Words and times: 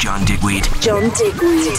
John 0.00 0.24
Digweed. 0.24 0.64
John 0.80 1.10
Digweed. 1.10 1.76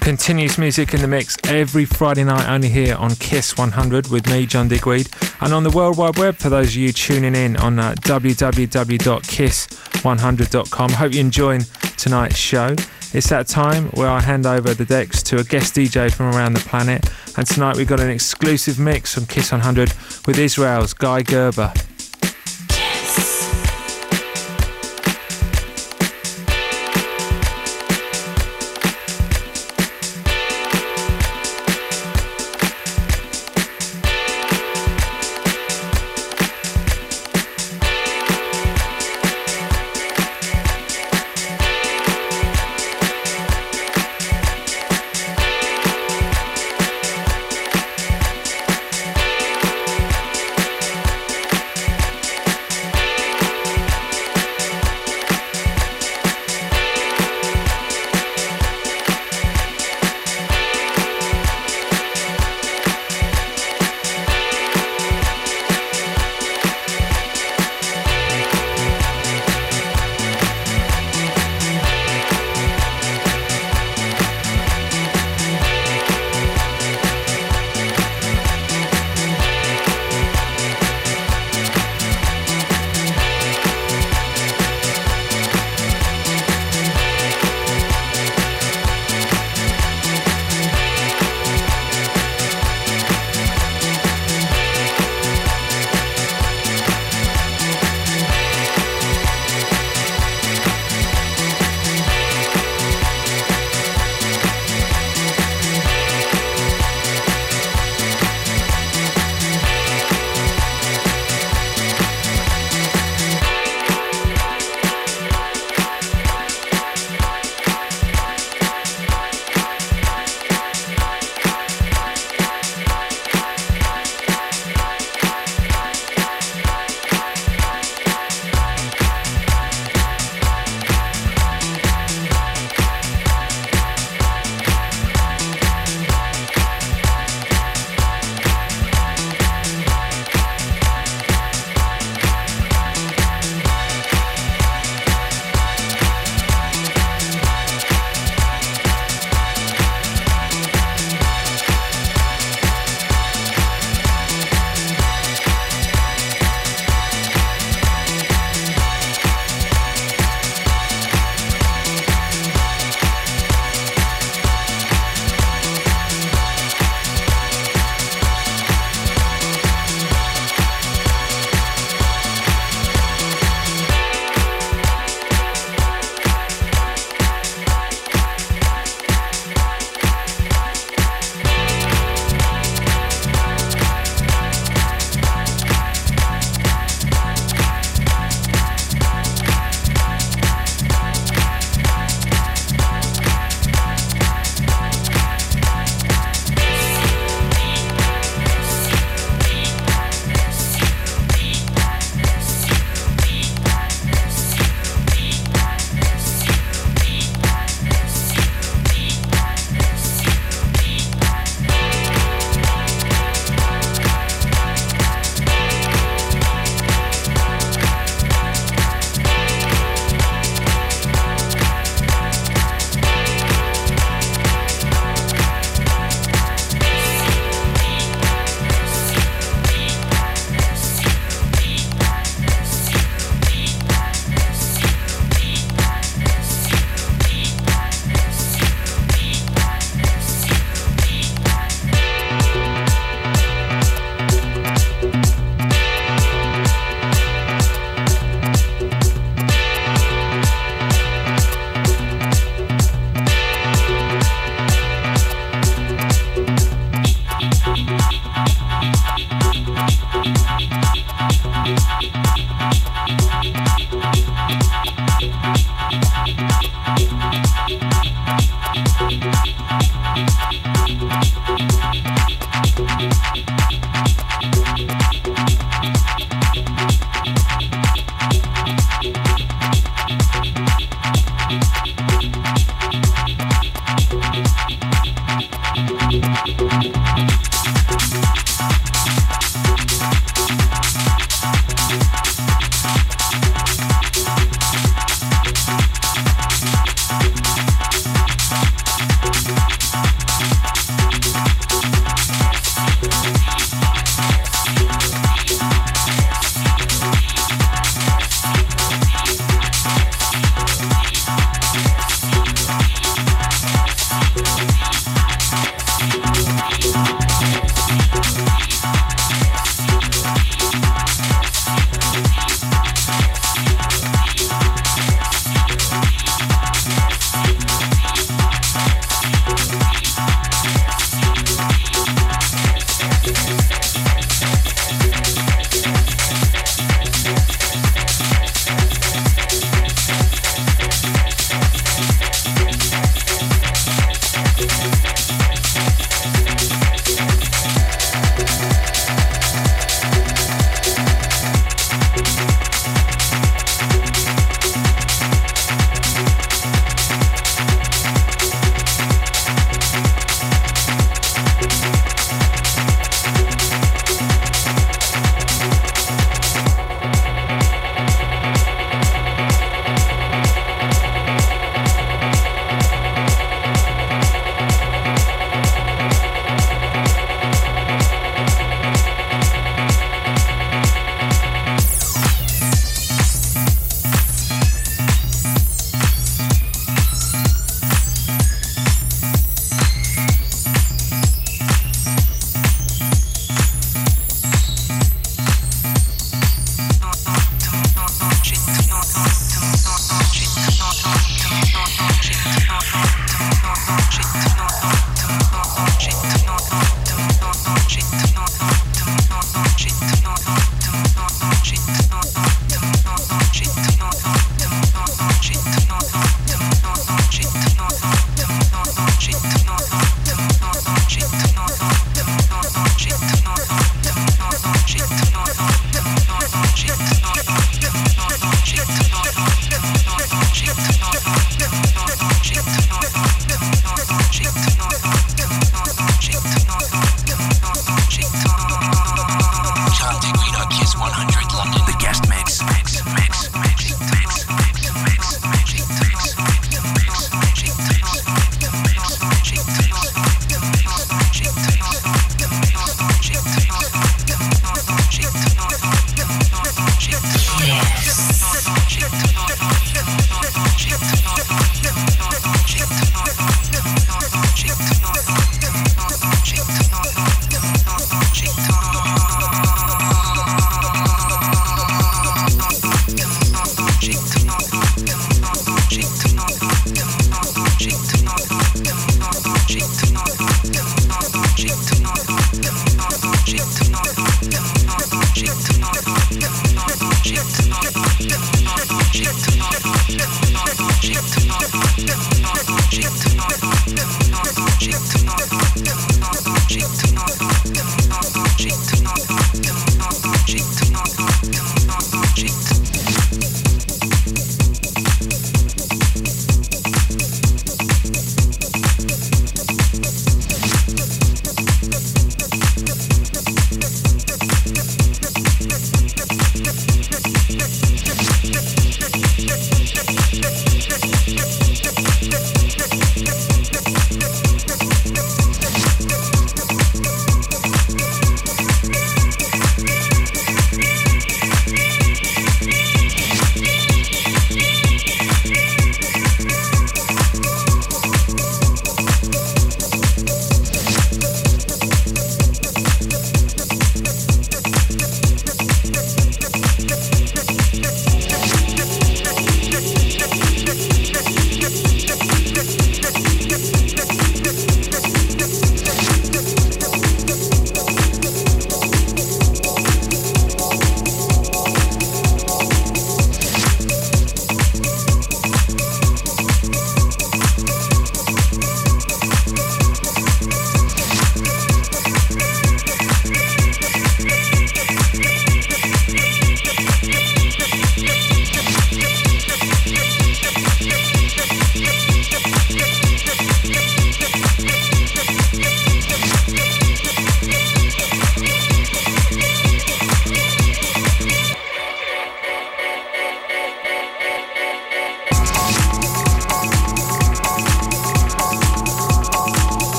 Continuous 0.00 0.56
music 0.56 0.94
in 0.94 1.02
the 1.02 1.06
mix 1.06 1.36
every 1.48 1.84
Friday 1.84 2.24
night 2.24 2.48
only 2.48 2.70
here 2.70 2.96
on 2.96 3.14
Kiss 3.16 3.58
100 3.58 4.08
with 4.08 4.26
me, 4.30 4.46
John 4.46 4.66
Digweed, 4.66 5.10
and 5.42 5.52
on 5.52 5.62
the 5.62 5.68
World 5.68 5.98
Wide 5.98 6.16
Web 6.16 6.36
for 6.36 6.48
those 6.48 6.68
of 6.68 6.76
you 6.76 6.94
tuning 6.94 7.34
in 7.34 7.58
on 7.58 7.78
uh, 7.78 7.94
www.kiss100.com. 7.96 10.92
Hope 10.92 11.12
you're 11.12 11.20
enjoying 11.20 11.66
tonight's 11.98 12.38
show. 12.38 12.74
It's 13.12 13.28
that 13.30 13.48
time 13.48 13.86
where 13.94 14.08
I 14.08 14.20
hand 14.20 14.46
over 14.46 14.72
the 14.72 14.84
decks 14.84 15.20
to 15.24 15.40
a 15.40 15.42
guest 15.42 15.74
DJ 15.74 16.14
from 16.14 16.26
around 16.26 16.54
the 16.54 16.60
planet, 16.60 17.10
and 17.36 17.44
tonight 17.44 17.76
we've 17.76 17.88
got 17.88 17.98
an 17.98 18.08
exclusive 18.08 18.78
mix 18.78 19.12
from 19.12 19.26
Kiss 19.26 19.50
100 19.50 19.92
with 20.28 20.38
Israel's 20.38 20.94
Guy 20.94 21.22
Gerber. 21.22 21.72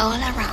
All 0.00 0.14
around. 0.22 0.45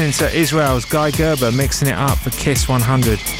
Listening 0.00 0.28
to 0.30 0.34
Israel's 0.34 0.86
Guy 0.86 1.10
Gerber 1.10 1.52
mixing 1.52 1.88
it 1.88 1.94
up 1.94 2.16
for 2.16 2.30
Kiss 2.30 2.66
100. 2.66 3.39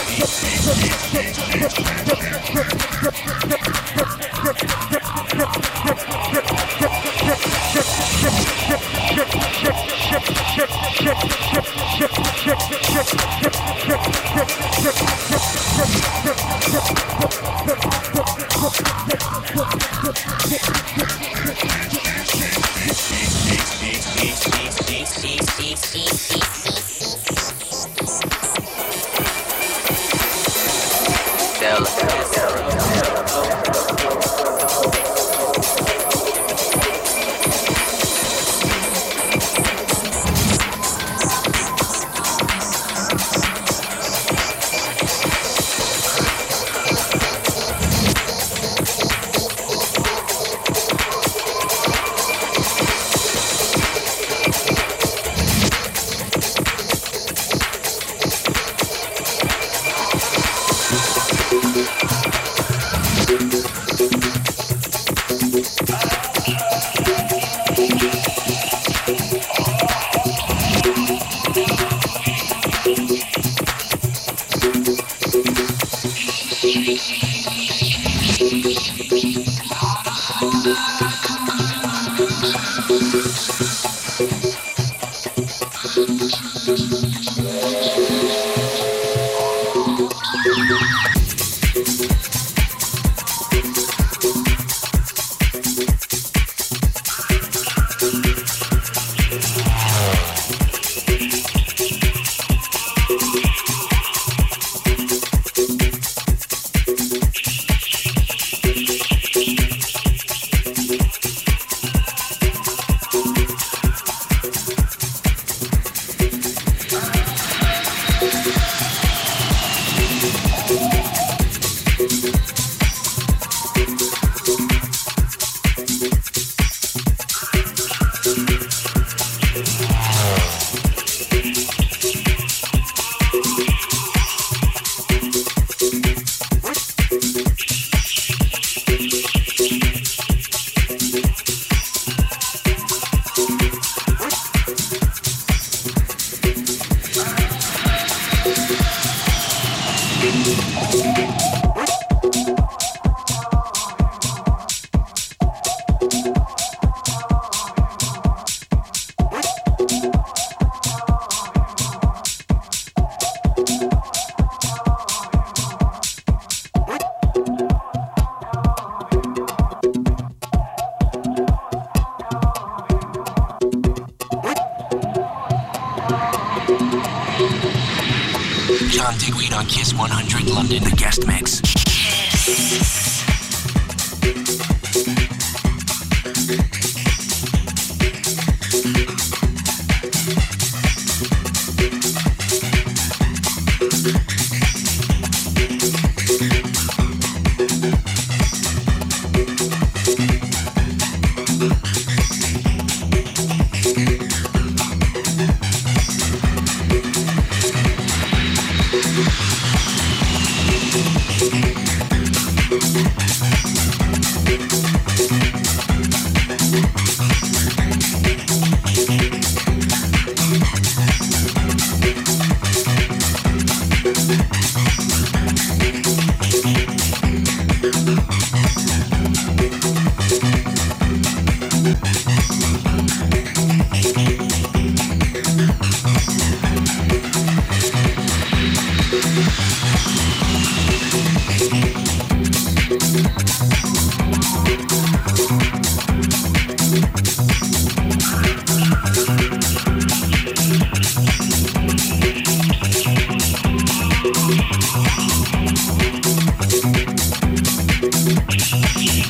Thank 258.93 259.25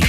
you. 0.00 0.05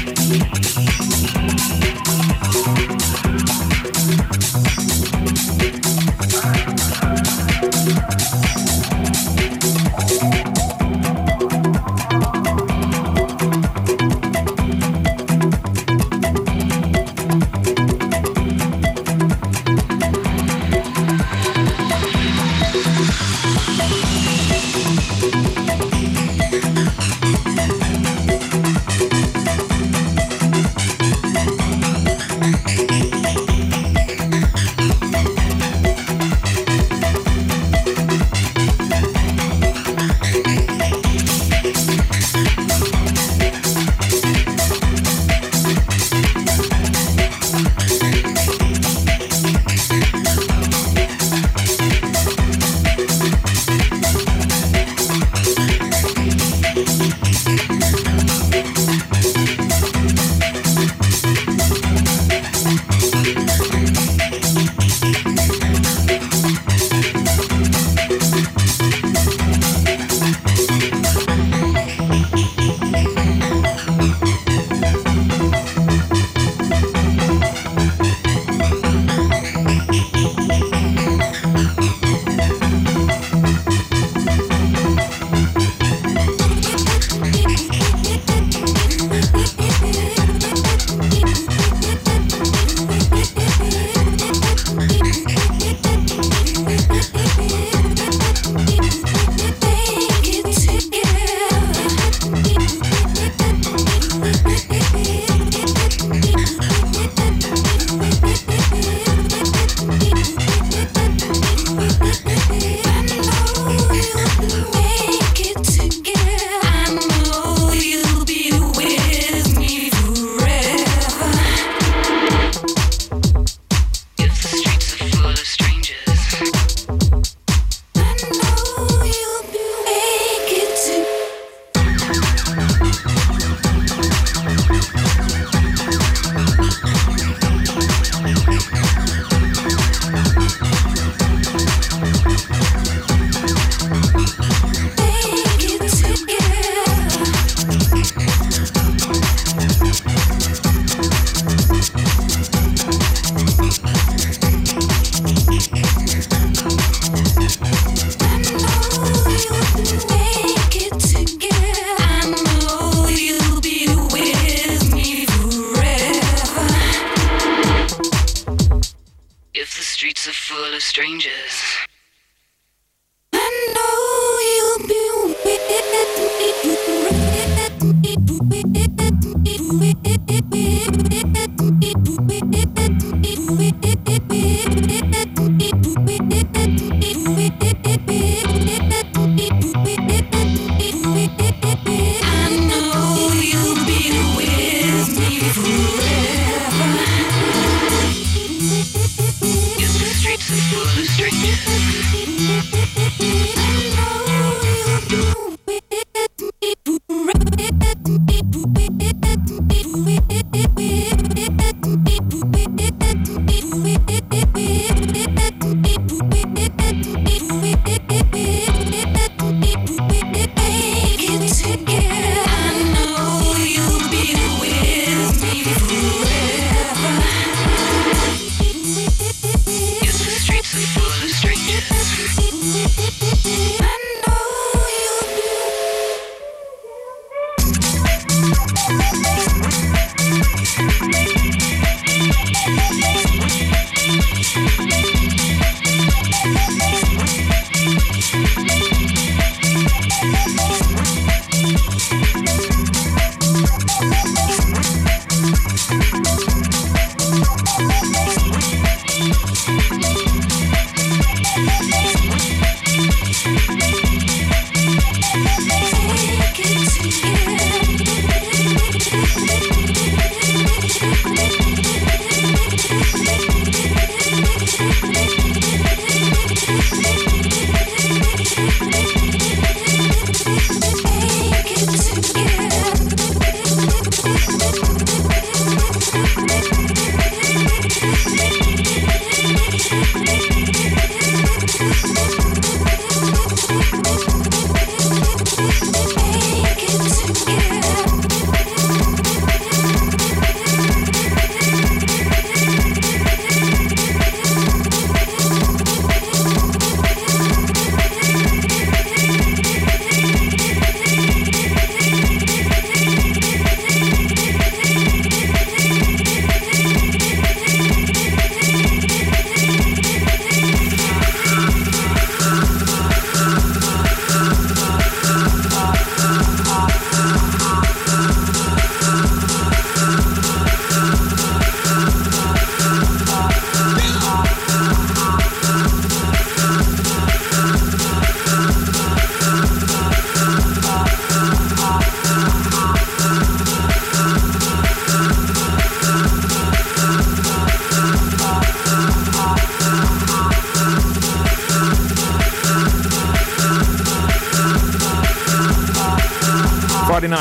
it. 214.80 216.07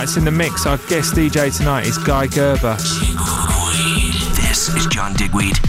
Friday 0.07 0.19
in 0.19 0.25
the 0.25 0.31
mix. 0.31 0.67
Our 0.67 0.79
guest 0.89 1.15
DJ 1.15 1.57
tonight 1.57 1.87
is 1.87 1.99
Guy 1.99 2.27
Gerber. 2.27 2.77
This 4.37 4.69
is 4.69 4.87
John 4.87 5.15
Digweed. 5.15 5.66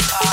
Uh, 0.00 0.31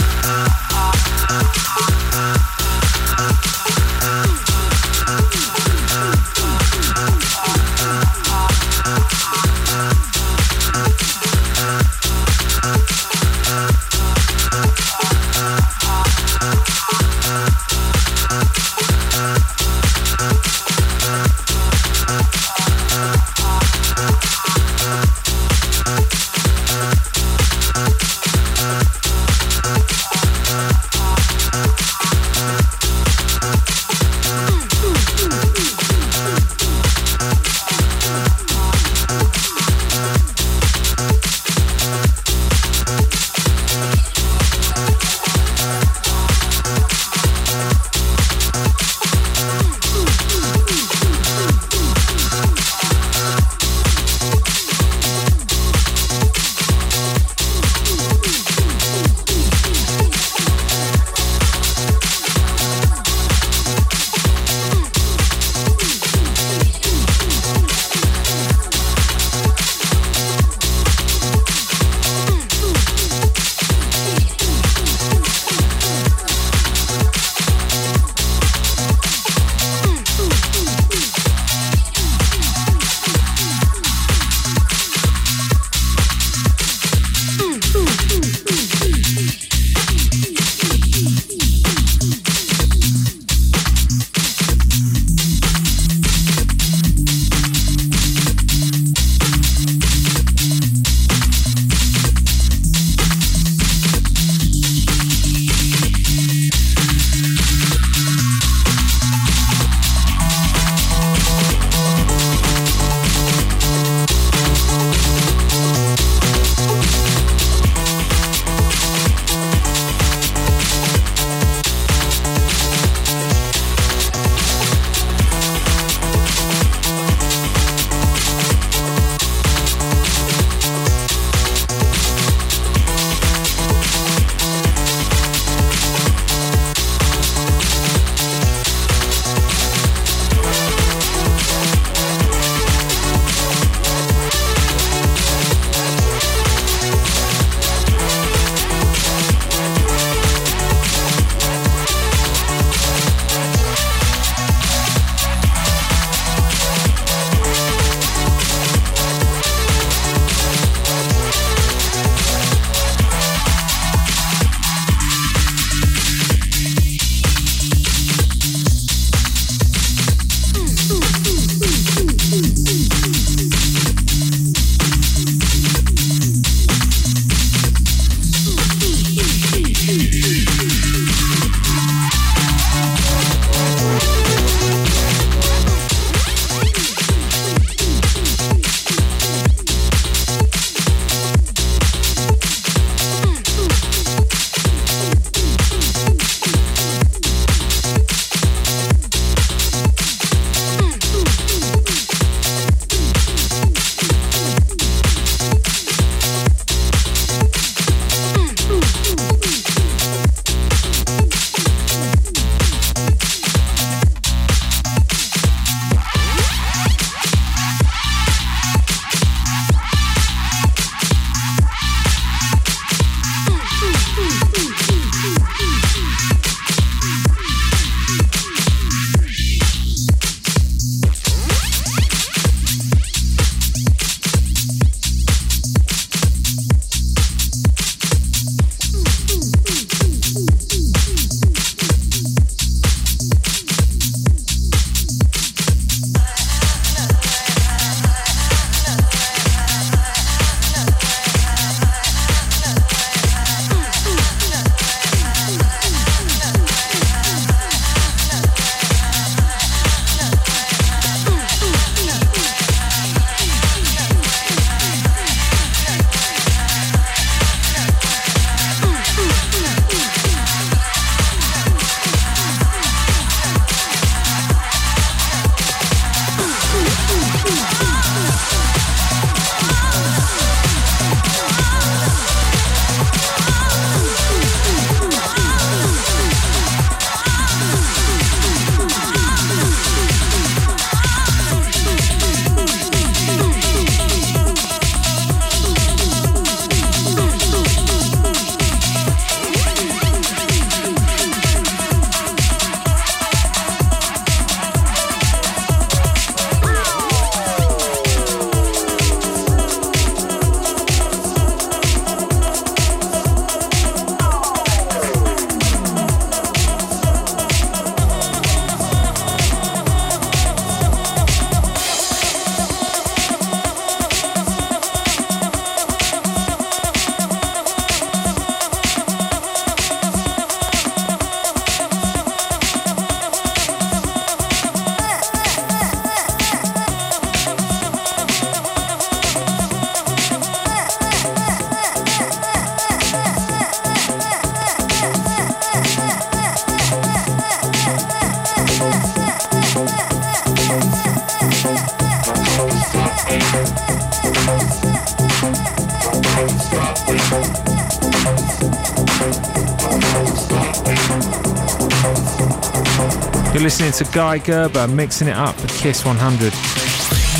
You're 363.60 363.66
listening 363.66 363.92
to 363.92 364.06
Guy 364.14 364.38
Gerber 364.38 364.88
mixing 364.88 365.28
it 365.28 365.36
up 365.36 365.54
at 365.60 365.68
Kiss 365.68 366.06
100. 366.06 366.54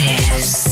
You're 0.04 0.69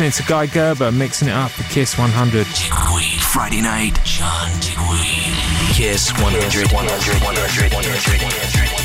listening 0.00 0.24
to 0.24 0.32
Guy 0.32 0.46
Gerber 0.46 0.90
mixing 0.90 1.28
it 1.28 1.34
up 1.34 1.50
for 1.50 1.62
Kiss 1.64 1.98
100. 1.98 2.46
Digweed. 2.46 3.20
Friday 3.20 3.60
night, 3.60 3.98
John 4.02 4.48
Digweed. 4.60 5.36
Kiss 5.74 6.10
100. 6.12 6.72
100. 6.72 7.22
100. 7.22 7.74
100. 7.74 8.79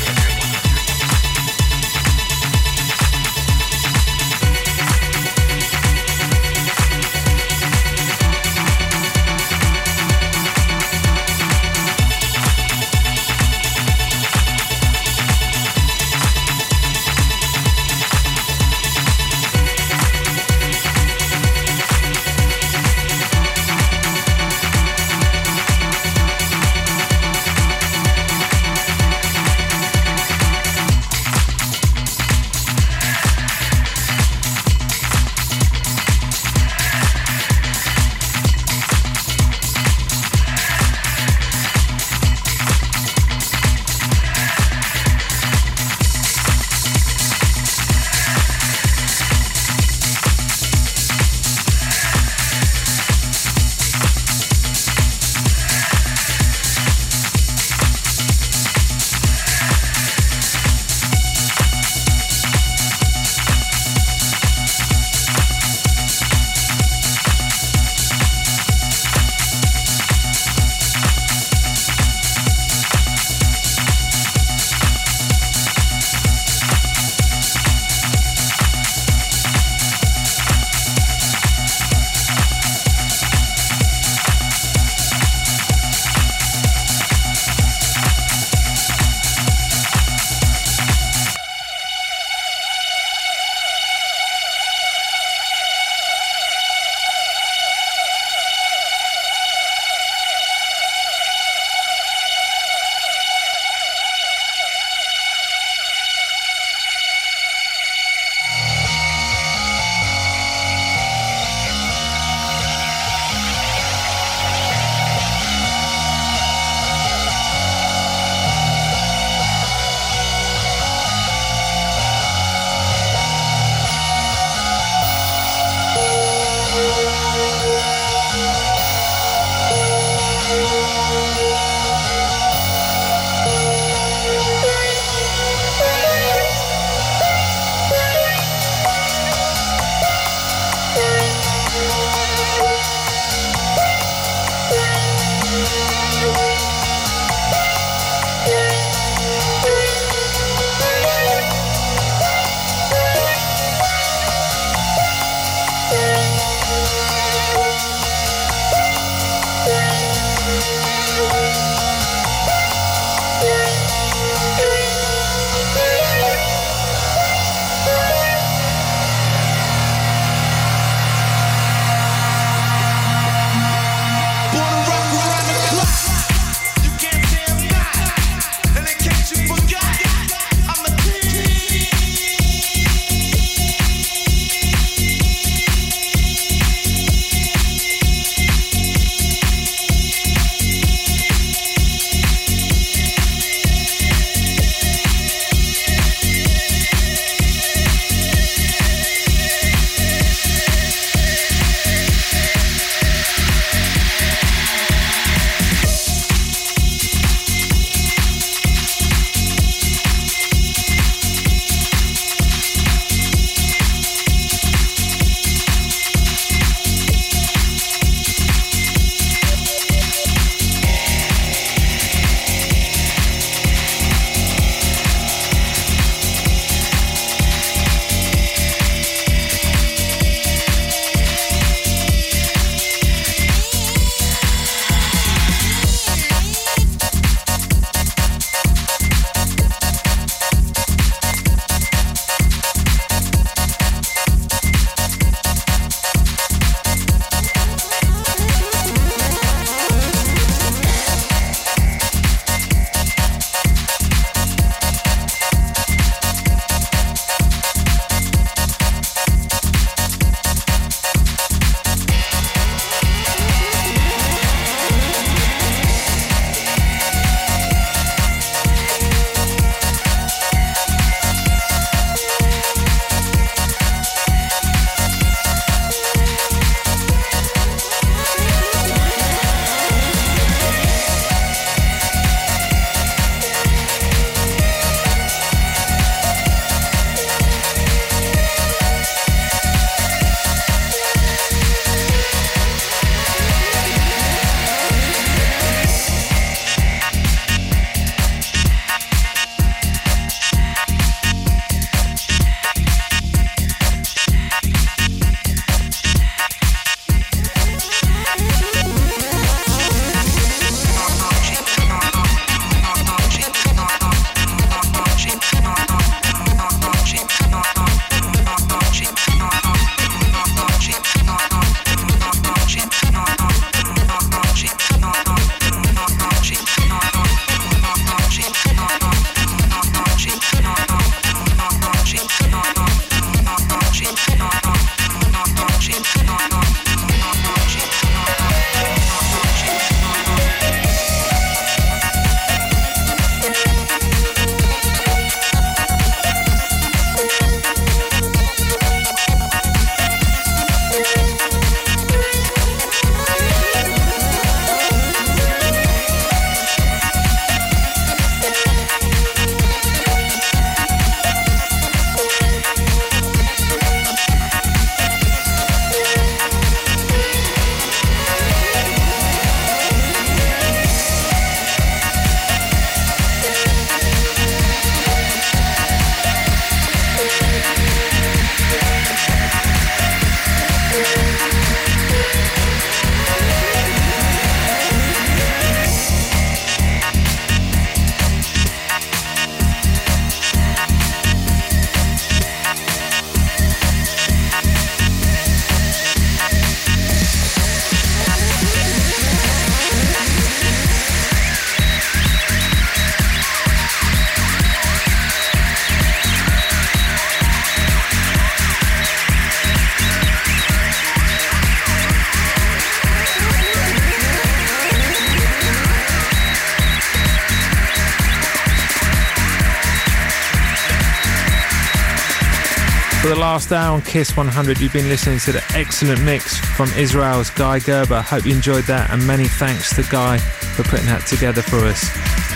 Last 423.46 423.70
hour 423.70 423.94
on 423.94 424.02
Kiss 424.02 424.36
100, 424.36 424.80
you've 424.80 424.92
been 424.92 425.08
listening 425.08 425.38
to 425.38 425.52
the 425.52 425.62
excellent 425.72 426.20
mix 426.24 426.58
from 426.58 426.90
Israel's 426.98 427.48
Guy 427.48 427.78
Gerber. 427.78 428.20
Hope 428.20 428.44
you 428.44 428.52
enjoyed 428.52 428.82
that, 428.86 429.08
and 429.10 429.24
many 429.24 429.44
thanks 429.44 429.94
to 429.94 430.02
Guy 430.10 430.38
for 430.38 430.82
putting 430.82 431.06
that 431.06 431.24
together 431.28 431.62
for 431.62 431.76
us. 431.76 432.10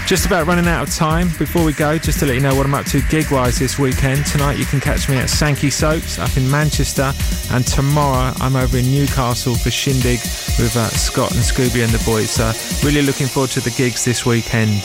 Just 0.08 0.26
about 0.26 0.48
running 0.48 0.66
out 0.66 0.88
of 0.88 0.92
time. 0.92 1.28
Before 1.38 1.64
we 1.64 1.72
go, 1.72 1.96
just 1.96 2.18
to 2.18 2.26
let 2.26 2.34
you 2.34 2.40
know 2.40 2.56
what 2.56 2.66
I'm 2.66 2.74
up 2.74 2.86
to 2.86 3.00
gig 3.02 3.30
wise 3.30 3.56
this 3.56 3.78
weekend. 3.78 4.26
Tonight 4.26 4.58
you 4.58 4.64
can 4.64 4.80
catch 4.80 5.08
me 5.08 5.16
at 5.16 5.28
Sankeys 5.28 5.74
Soap 5.74 6.02
up 6.18 6.36
in 6.36 6.50
Manchester, 6.50 7.12
and 7.52 7.64
tomorrow 7.64 8.34
I'm 8.40 8.56
over 8.56 8.76
in 8.76 8.90
Newcastle 8.90 9.54
for 9.54 9.70
Shindig 9.70 10.18
with 10.58 10.74
uh, 10.76 10.88
Scott 10.88 11.30
and 11.30 11.40
Scooby 11.40 11.84
and 11.84 11.92
the 11.92 12.02
boys. 12.04 12.30
So 12.30 12.50
really 12.84 13.02
looking 13.02 13.28
forward 13.28 13.50
to 13.50 13.60
the 13.60 13.70
gigs 13.70 14.04
this 14.04 14.26
weekend. 14.26 14.82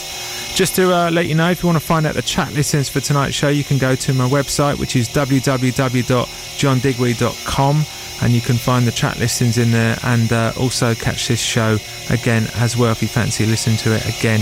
Just 0.56 0.76
to 0.78 0.92
uh, 0.94 1.12
let 1.12 1.28
you 1.28 1.36
know, 1.36 1.52
if 1.52 1.62
you 1.62 1.68
want 1.68 1.82
to 1.82 1.86
find 1.86 2.06
out 2.06 2.16
the 2.16 2.22
chat 2.22 2.54
listings 2.54 2.88
for 2.88 3.02
tonight's 3.02 3.36
show, 3.36 3.50
you 3.50 3.66
can 3.66 3.78
go 3.78 3.94
to 3.94 4.14
my 4.14 4.26
website, 4.26 4.80
which 4.80 4.96
is 4.96 5.10
www.johndigweed.com, 5.10 7.76
and 8.22 8.34
you 8.34 8.42
can 8.42 8.56
find 8.56 8.86
the 8.86 8.92
chat 8.92 9.18
listings 9.20 9.58
in 9.58 9.72
there 9.72 9.98
and 10.04 10.32
uh, 10.32 10.54
also 10.60 10.94
catch 10.96 11.28
this 11.28 11.42
show 11.42 11.78
again 12.10 12.48
as 12.56 12.78
well 12.78 12.92
if 12.92 13.02
you 13.02 13.08
fancy 13.08 13.46
listening 13.46 13.78
to 13.78 13.94
it 13.94 14.06
again. 14.18 14.42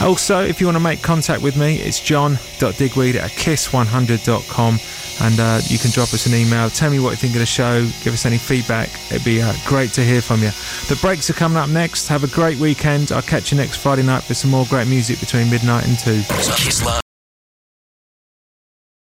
Also, 0.00 0.42
if 0.44 0.60
you 0.60 0.66
want 0.66 0.76
to 0.76 0.82
make 0.82 1.02
contact 1.02 1.42
with 1.42 1.56
me, 1.56 1.76
it's 1.76 2.00
john.digweed 2.00 3.16
at 3.16 3.30
kiss100.com 3.30 4.78
and 5.20 5.40
uh, 5.40 5.60
you 5.64 5.78
can 5.78 5.90
drop 5.90 6.12
us 6.12 6.26
an 6.26 6.34
email. 6.34 6.68
Tell 6.70 6.90
me 6.90 6.98
what 6.98 7.10
you 7.10 7.16
think 7.16 7.34
of 7.34 7.40
the 7.40 7.46
show. 7.46 7.80
Give 8.02 8.12
us 8.12 8.26
any 8.26 8.38
feedback. 8.38 8.90
It'd 9.10 9.24
be 9.24 9.40
uh, 9.40 9.54
great 9.66 9.90
to 9.92 10.04
hear 10.04 10.20
from 10.20 10.42
you. 10.42 10.50
The 10.88 10.98
breaks 11.00 11.30
are 11.30 11.34
coming 11.34 11.56
up 11.56 11.68
next. 11.68 12.08
Have 12.08 12.24
a 12.24 12.28
great 12.28 12.58
weekend. 12.58 13.12
I'll 13.12 13.22
catch 13.22 13.52
you 13.52 13.58
next 13.58 13.76
Friday 13.76 14.02
night 14.02 14.22
for 14.22 14.34
some 14.34 14.50
more 14.50 14.66
great 14.68 14.88
music 14.88 15.20
between 15.20 15.50
midnight 15.50 15.86
and 15.86 15.98
2. 15.98 16.22
Kiss 16.34 17.05